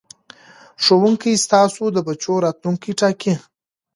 ښوونکو 0.83 1.29
ستاسو 1.45 1.83
د 1.91 1.97
بچو 2.07 2.33
راتلوونکی 2.45 2.91
ټاکي. 2.99 3.33